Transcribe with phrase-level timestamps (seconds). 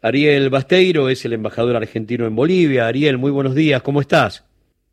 [0.00, 2.86] Ariel Basteiro es el embajador argentino en Bolivia.
[2.86, 4.44] Ariel, muy buenos días, ¿cómo estás?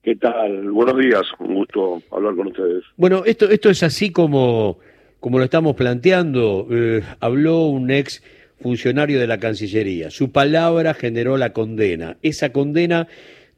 [0.01, 0.71] ¿Qué tal?
[0.71, 2.83] Buenos días, un gusto hablar con ustedes.
[2.97, 4.79] Bueno, esto, esto es así como,
[5.19, 6.67] como lo estamos planteando.
[6.71, 8.23] Eh, habló un ex
[8.59, 10.09] funcionario de la Cancillería.
[10.09, 12.17] Su palabra generó la condena.
[12.23, 13.07] Esa condena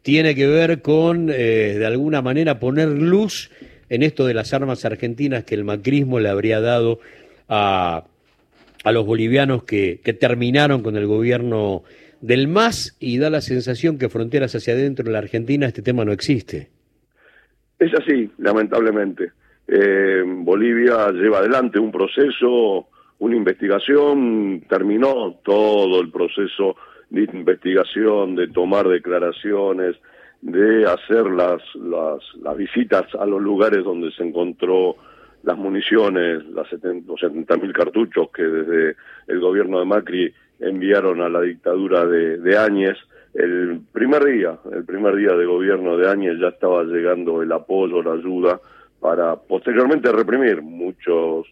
[0.01, 3.51] tiene que ver con, eh, de alguna manera, poner luz
[3.89, 6.99] en esto de las armas argentinas que el macrismo le habría dado
[7.47, 8.03] a
[8.87, 11.83] a los bolivianos que, terminaron con el gobierno
[12.21, 16.05] del MAS y da la sensación que fronteras hacia adentro de la Argentina este tema
[16.05, 16.69] no existe.
[17.77, 19.33] Es así, lamentablemente.
[19.67, 22.87] Eh, Bolivia lleva adelante un proceso,
[23.19, 26.77] una investigación, terminó todo el proceso
[27.09, 29.97] de investigación, de tomar declaraciones,
[30.41, 34.95] de hacer las, las, las visitas a los lugares donde se encontró
[35.43, 38.95] las municiones, las 70, los 70.000 cartuchos que desde
[39.27, 42.97] el gobierno de Macri enviaron a la dictadura de, de Áñez.
[43.33, 48.01] El primer día, el primer día de gobierno de Áñez ya estaba llegando el apoyo,
[48.01, 48.59] la ayuda
[48.99, 50.61] para posteriormente reprimir.
[50.61, 51.45] Muchos,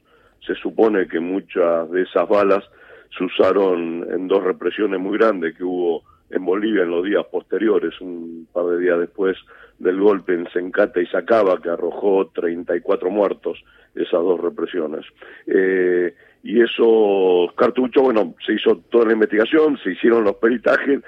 [0.45, 2.63] se supone que muchas de esas balas
[3.17, 6.03] se usaron en dos represiones muy grandes que hubo
[6.36, 9.38] en Bolivia en los días posteriores, un par de días después
[9.80, 13.64] del golpe en Sencata y Sacaba, que arrojó 34 muertos,
[13.95, 15.06] esas dos represiones.
[15.47, 16.13] Eh,
[16.44, 21.02] y esos cartuchos, bueno, se hizo toda la investigación, se hicieron los peritajes.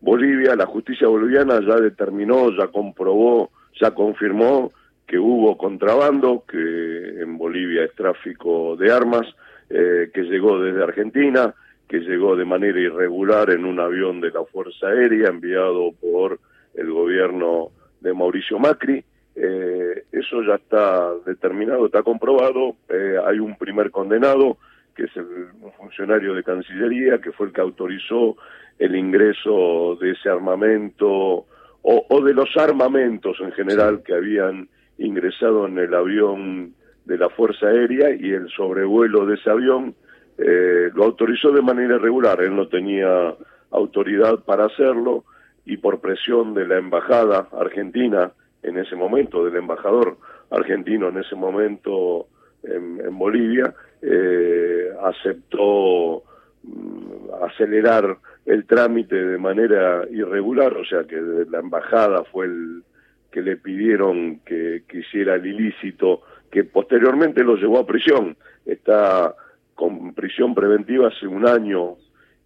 [0.00, 4.72] Bolivia, la justicia boliviana ya determinó, ya comprobó, ya confirmó
[5.06, 9.26] que hubo contrabando, que en Bolivia es tráfico de armas,
[9.68, 11.54] eh, que llegó desde Argentina,
[11.90, 16.38] que llegó de manera irregular en un avión de la Fuerza Aérea enviado por
[16.74, 19.04] el gobierno de Mauricio Macri.
[19.34, 22.76] Eh, eso ya está determinado, está comprobado.
[22.88, 24.58] Eh, hay un primer condenado,
[24.94, 28.36] que es el, un funcionario de Cancillería, que fue el que autorizó
[28.78, 31.46] el ingreso de ese armamento o,
[31.82, 36.72] o de los armamentos en general que habían ingresado en el avión
[37.04, 39.96] de la Fuerza Aérea y el sobrevuelo de ese avión
[40.40, 42.40] eh, lo autorizó de manera irregular.
[42.40, 43.34] Él no tenía
[43.70, 45.24] autoridad para hacerlo
[45.66, 50.16] y por presión de la embajada argentina en ese momento, del embajador
[50.50, 52.26] argentino en ese momento
[52.62, 56.22] en, Bolivia, eh, aceptó
[56.62, 62.82] mm, acelerar el trámite de manera irregular, o sea que la embajada fue el
[63.30, 68.36] que le pidieron que, que hiciera el ilícito, que posteriormente lo llevó a prisión.
[68.66, 69.34] Está
[69.80, 71.96] con prisión preventiva hace un año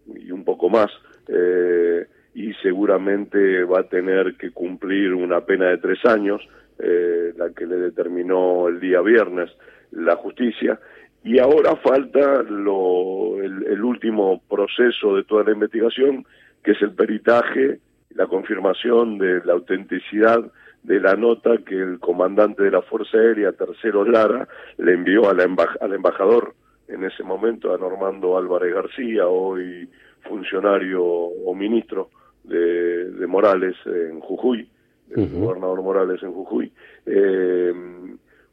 [0.07, 0.89] y un poco más.
[1.27, 6.41] Eh, y seguramente va a tener que cumplir una pena de tres años,
[6.79, 9.51] eh, la que le determinó el día viernes
[9.91, 10.79] la justicia,
[11.25, 16.25] y ahora falta lo, el, último proceso de toda la investigación,
[16.63, 17.79] que es el peritaje,
[18.11, 20.39] la confirmación de la autenticidad
[20.83, 24.47] de la nota que el comandante de la Fuerza Aérea, Tercero Lara,
[24.77, 25.45] le envió a la
[25.81, 26.53] al embajador
[26.87, 29.89] en ese momento, a Normando Álvarez García, hoy
[30.21, 32.09] funcionario o ministro
[32.43, 34.69] de, de Morales en Jujuy,
[35.15, 36.71] el gobernador Morales en Jujuy,
[37.05, 37.73] eh,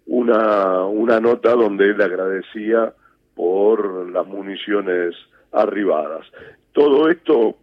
[0.07, 2.93] una, una nota donde él agradecía
[3.35, 5.15] por las municiones
[5.53, 6.27] arribadas.
[6.73, 7.57] Todo esto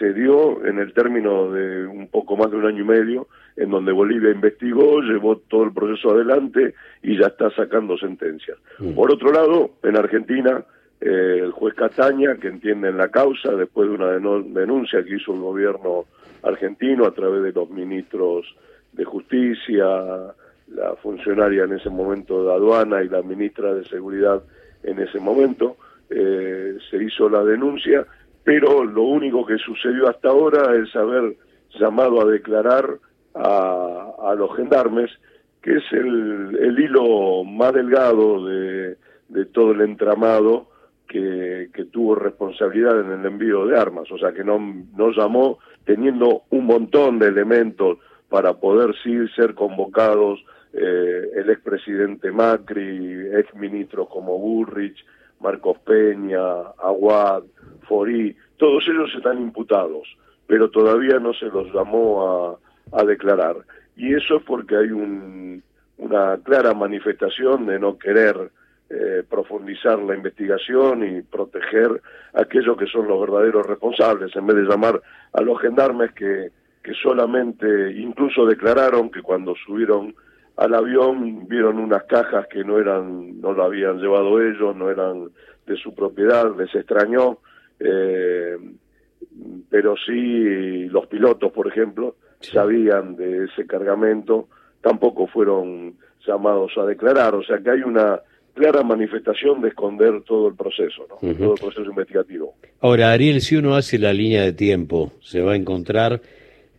[0.00, 3.70] se dio en el término de un poco más de un año y medio, en
[3.70, 8.56] donde Bolivia investigó, llevó todo el proceso adelante y ya está sacando sentencias.
[8.96, 10.64] Por otro lado, en Argentina,
[11.02, 15.34] eh, el juez Cataña, que entiende en la causa, después de una denuncia que hizo
[15.34, 16.06] el gobierno
[16.42, 18.46] argentino a través de los ministros
[18.92, 19.86] de Justicia,
[20.68, 24.42] la funcionaria en ese momento de aduana y la ministra de Seguridad
[24.82, 25.76] en ese momento,
[26.08, 28.06] eh, se hizo la denuncia,
[28.44, 31.36] pero lo único que sucedió hasta ahora es haber
[31.78, 32.98] llamado a declarar
[33.34, 35.10] a, a los gendarmes,
[35.62, 38.96] que es el, el hilo más delgado de,
[39.28, 40.68] de todo el entramado
[41.06, 44.58] que, que, tuvo responsabilidad en el envío de armas, o sea que no,
[44.96, 47.98] no llamó teniendo un montón de elementos
[48.28, 50.40] para poder sí ser convocados
[50.72, 55.04] eh, el expresidente Macri, exministros como Burrich,
[55.40, 57.42] Marcos Peña, Aguad,
[57.90, 60.06] Forí, todos ellos están imputados,
[60.46, 62.60] pero todavía no se los llamó
[62.92, 63.56] a, a declarar.
[63.96, 65.60] Y eso es porque hay un,
[65.98, 68.52] una clara manifestación de no querer
[68.90, 72.00] eh, profundizar la investigación y proteger
[72.32, 75.02] a aquellos que son los verdaderos responsables, en vez de llamar
[75.32, 76.50] a los gendarmes que,
[76.84, 77.66] que solamente
[77.96, 80.14] incluso declararon que cuando subieron
[80.56, 85.30] al avión vieron unas cajas que no eran, no lo habían llevado ellos, no eran
[85.66, 87.38] de su propiedad, les extrañó.
[87.80, 88.56] Eh,
[89.68, 94.48] pero sí los pilotos, por ejemplo, sabían de ese cargamento,
[94.80, 95.94] tampoco fueron
[96.26, 98.20] llamados a declarar, o sea que hay una
[98.54, 101.16] clara manifestación de esconder todo el proceso, ¿no?
[101.34, 102.54] todo el proceso investigativo.
[102.80, 106.20] Ahora, Ariel, si uno hace la línea de tiempo, se va a encontrar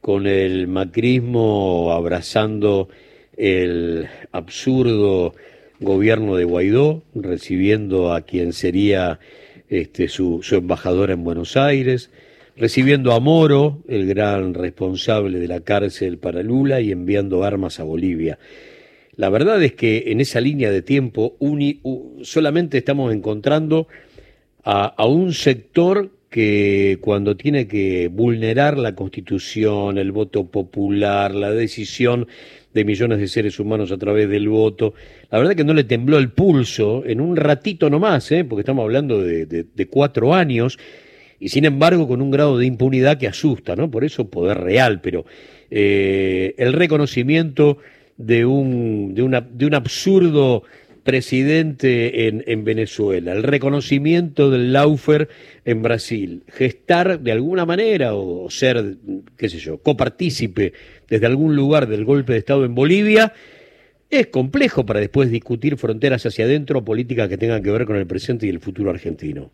[0.02, 2.90] con el macrismo abrazando
[3.38, 5.34] el absurdo
[5.80, 9.20] gobierno de Guaidó, recibiendo a quien sería
[9.72, 12.12] este, su, su embajador en Buenos Aires,
[12.58, 17.84] recibiendo a Moro, el gran responsable de la cárcel para Lula, y enviando armas a
[17.84, 18.38] Bolivia.
[19.16, 21.38] La verdad es que en esa línea de tiempo
[22.22, 23.88] solamente estamos encontrando
[24.64, 32.28] a, un sector que cuando tiene que vulnerar la constitución, el voto popular, la decisión
[32.74, 34.94] de millones de seres humanos a través del voto,
[35.30, 38.44] la verdad que no le tembló el pulso en un ratito nomás, ¿eh?
[38.44, 40.80] porque estamos hablando de, cuatro años,
[41.40, 43.90] y sin embargo con un grado de impunidad que asusta, ¿no?
[43.90, 45.26] Por eso poder real, pero
[45.70, 47.80] eh, el reconocimiento
[48.18, 50.64] de un, de una, de un absurdo
[51.04, 55.30] presidente en, en, Venezuela, el reconocimiento del Laufer
[55.66, 58.98] en Brasil, gestar de alguna manera o ser,
[59.38, 60.74] qué sé yo, copartícipe
[61.10, 63.34] desde algún lugar del golpe de Estado en Bolivia,
[64.10, 68.06] es complejo para después discutir fronteras hacia adentro, políticas que tengan que ver con el
[68.06, 69.50] presente y el futuro argentino.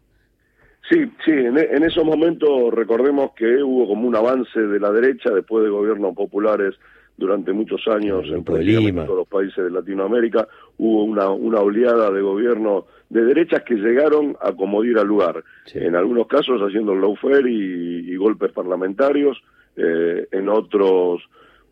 [0.89, 5.29] Sí, sí, en, en esos momentos recordemos que hubo como un avance de la derecha
[5.31, 6.75] después de gobiernos populares
[7.17, 10.47] durante muchos años en todos los países de Latinoamérica,
[10.77, 15.43] hubo una, una oleada de gobierno de derechas que llegaron a acomodar al lugar,
[15.73, 19.41] en algunos casos haciendo lawfare y, y golpes parlamentarios,
[19.75, 21.21] eh, en otros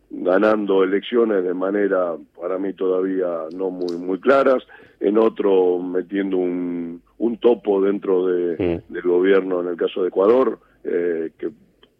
[0.09, 4.63] ganando elecciones de manera para mí todavía no muy muy claras,
[4.99, 8.93] en otro metiendo un, un topo dentro de, mm.
[8.93, 11.49] del gobierno en el caso de Ecuador, eh, que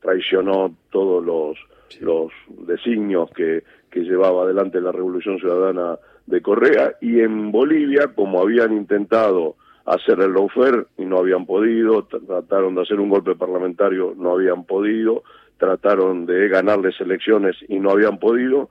[0.01, 1.57] traicionó todos los
[2.01, 2.31] los
[2.68, 8.74] designios que, que llevaba adelante la Revolución Ciudadana de Correa, y en Bolivia, como habían
[8.74, 9.56] intentado
[9.86, 14.65] hacer el lawfare y no habían podido, trataron de hacer un golpe parlamentario, no habían
[14.65, 15.24] podido,
[15.57, 18.69] trataron de ganarles elecciones y no habían podido,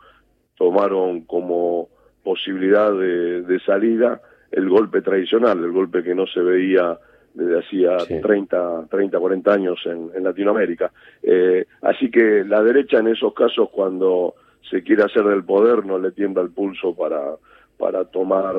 [0.56, 1.88] tomaron como
[2.25, 4.20] posibilidad de, de salida
[4.50, 6.99] el golpe tradicional, el golpe que no se veía
[7.34, 10.92] desde hacía 30, 30, 40 años en, en Latinoamérica.
[11.22, 14.34] Eh, así que la derecha en esos casos cuando
[14.70, 17.36] se quiere hacer del poder no le tiembla el pulso para,
[17.76, 18.54] para tomar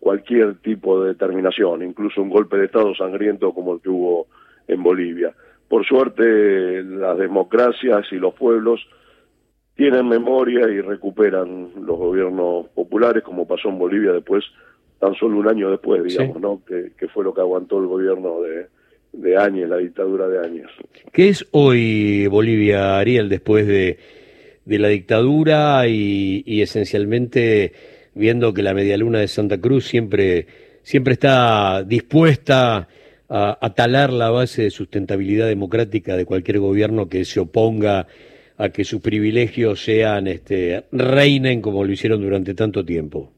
[0.00, 4.28] cualquier tipo de determinación, incluso un golpe de Estado sangriento como el que hubo
[4.66, 5.34] en Bolivia.
[5.68, 8.80] Por suerte las democracias y los pueblos
[9.74, 14.44] tienen memoria y recuperan los gobiernos populares, como pasó en Bolivia después
[15.02, 16.62] tan solo un año después, digamos, ¿no?
[16.64, 18.68] Que, fue lo que aguantó el gobierno de,
[19.12, 20.68] de Áñez, la dictadura de Áñez.
[21.12, 23.98] ¿Qué es hoy Bolivia, Ariel, después de,
[24.64, 27.72] de la dictadura y, y, esencialmente
[28.14, 30.46] viendo que la medialuna de Santa Cruz siempre,
[30.84, 32.86] siempre está dispuesta
[33.28, 38.06] a, a talar la base de sustentabilidad democrática de cualquier gobierno que se oponga
[38.56, 43.31] a que sus privilegios sean, este, reinen como lo hicieron durante tanto tiempo?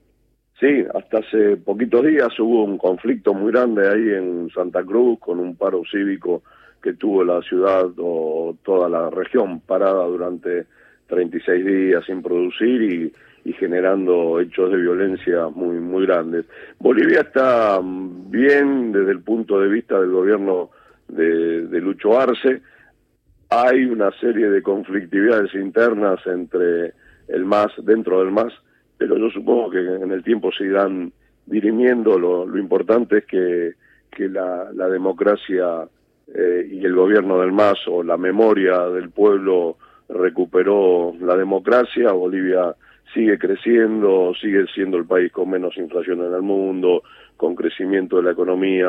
[0.64, 5.38] Sí, hasta hace poquitos días hubo un conflicto muy grande ahí en Santa Cruz con
[5.38, 6.42] un paro cívico
[6.82, 10.64] que tuvo la ciudad o toda la región parada durante
[11.08, 13.12] 36 días sin producir
[13.44, 16.46] y, generando hechos de violencia muy muy grandes.
[16.78, 20.70] Bolivia está bien desde el punto de vista del gobierno
[21.08, 22.62] de, de Lucho Arce.
[23.50, 26.94] Hay una serie de conflictividades internas entre
[27.28, 28.54] el MAS, dentro del MAS,
[28.96, 31.12] pero yo supongo que en el tiempo se irán
[31.46, 32.18] dirimiendo.
[32.18, 33.72] Lo, lo importante es que,
[34.10, 35.86] que la, la democracia
[36.34, 39.76] eh, y el gobierno del MAS o la memoria del pueblo
[40.08, 42.12] recuperó la democracia.
[42.12, 42.74] Bolivia
[43.12, 47.02] sigue creciendo, sigue siendo el país con menos inflación en el mundo,
[47.36, 48.88] con crecimiento de la economía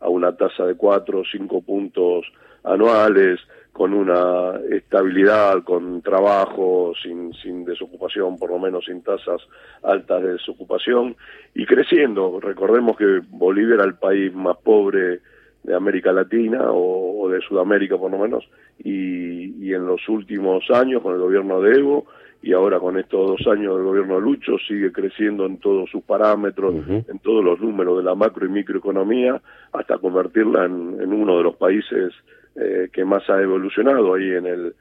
[0.00, 2.26] a una tasa de cuatro o cinco puntos
[2.64, 3.40] anuales,
[3.76, 9.42] con una estabilidad, con trabajo, sin, sin desocupación, por lo menos sin tasas
[9.82, 11.14] altas de desocupación,
[11.54, 12.40] y creciendo.
[12.40, 15.20] Recordemos que Bolivia era el país más pobre
[15.62, 21.02] de América Latina o, de Sudamérica por lo menos, y, y, en los últimos años
[21.02, 22.06] con el gobierno de Evo
[22.42, 26.02] y ahora con estos dos años del gobierno de Lucho sigue creciendo en todos sus
[26.04, 29.40] parámetros, en todos los números de la macro y microeconomía,
[29.72, 32.12] hasta convertirla en, en uno de los países
[32.54, 34.74] eh, que más ha evolucionado ahí en el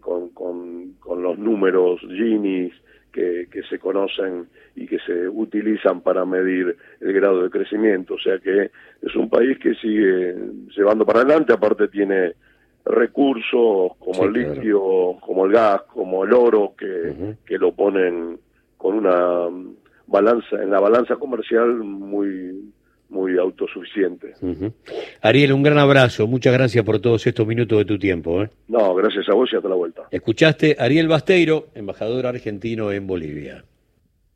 [0.00, 2.70] con, con, los números Gini
[3.12, 8.14] que, que se conocen y que se utilizan para medir el grado de crecimiento.
[8.14, 8.70] O sea que
[9.02, 10.34] es un país que sigue
[10.74, 12.34] llevando para adelante, aparte tiene
[12.84, 18.38] recursos como el litio, como el gas, como el oro, que, que lo ponen
[18.76, 19.48] con una
[20.06, 22.72] balanza, en la balanza comercial muy
[23.12, 24.32] muy autosuficiente.
[25.20, 26.26] Ariel, un gran abrazo.
[26.26, 28.42] Muchas gracias por todos estos minutos de tu tiempo.
[28.42, 28.50] ¿eh?
[28.68, 30.02] No, gracias a vos y hasta la vuelta.
[30.10, 33.64] Escuchaste Ariel Basteiro, embajador argentino en Bolivia.